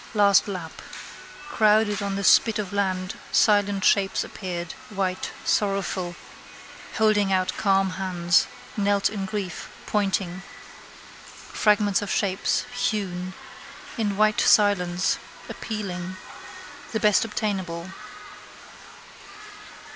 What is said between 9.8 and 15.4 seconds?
pointing. Fragments of shapes, hewn. In white silence: